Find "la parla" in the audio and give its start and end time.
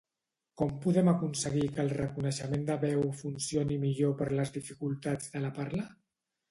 5.49-5.89